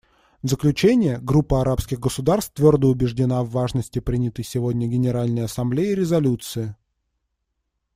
[0.41, 6.75] В заключение, Группа арабских государств твердо убеждена в важности принятой сегодня Генеральной Ассамблеей резолюции.